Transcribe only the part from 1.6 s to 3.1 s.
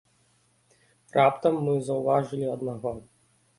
мы заўважылі аднаго.